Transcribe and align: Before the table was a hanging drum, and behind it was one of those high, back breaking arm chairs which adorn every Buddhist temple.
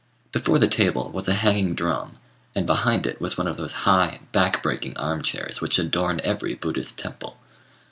Before 0.31 0.57
the 0.57 0.67
table 0.67 1.11
was 1.11 1.27
a 1.27 1.35
hanging 1.35 1.75
drum, 1.75 2.15
and 2.55 2.65
behind 2.65 3.05
it 3.05 3.21
was 3.21 3.37
one 3.37 3.45
of 3.45 3.55
those 3.57 3.71
high, 3.85 4.21
back 4.31 4.63
breaking 4.63 4.97
arm 4.97 5.21
chairs 5.21 5.61
which 5.61 5.77
adorn 5.77 6.19
every 6.23 6.55
Buddhist 6.55 6.97
temple. 6.97 7.37